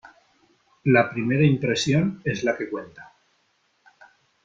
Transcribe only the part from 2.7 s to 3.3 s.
cuenta.